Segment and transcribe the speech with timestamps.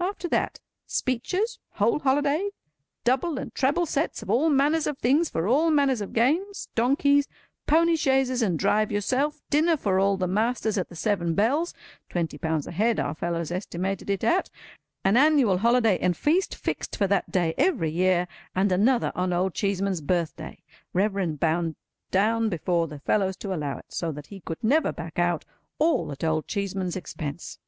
[0.00, 2.48] After that, speeches, whole holiday,
[3.04, 7.28] double and treble sets of all manners of things for all manners of games, donkeys,
[7.66, 11.74] pony chaises and drive yourself, dinner for all the masters at the Seven Bells
[12.08, 14.48] (twenty pounds a head our fellows estimated it at),
[15.04, 18.26] an annual holiday and feast fixed for that day every year,
[18.56, 21.76] and another on Old Cheeseman's birthday—Reverend bound
[22.10, 26.24] down before the fellows to allow it, so that he could never back out—all at
[26.24, 27.58] Old Cheeseman's expense.